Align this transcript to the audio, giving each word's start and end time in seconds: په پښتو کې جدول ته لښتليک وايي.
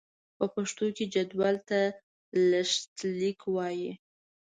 په 0.37 0.45
پښتو 0.53 0.85
کې 0.95 1.05
جدول 1.13 1.55
ته 1.69 1.79
لښتليک 2.49 3.39
وايي. 3.55 3.91